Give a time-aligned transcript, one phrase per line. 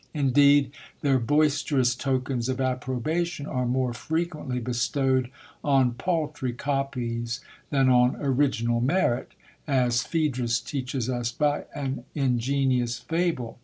[0.15, 0.71] Indeed,
[1.01, 5.29] their boisterous tokens of approbation are more frequently bestowed
[5.63, 7.39] on paltry copies
[7.69, 9.33] than on original merit,
[9.67, 13.59] as Phedrus teaches us by an ingenious fable.